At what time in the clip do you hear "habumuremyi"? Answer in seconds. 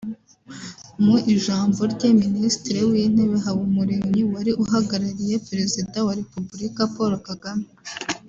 3.45-4.21